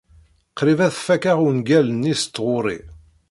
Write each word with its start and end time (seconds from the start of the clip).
Qrib 0.57 0.79
ad 0.87 0.95
fakeɣ 1.05 1.37
ungal-nni 1.47 2.13
s 2.21 2.23
tɣuri. 2.25 2.79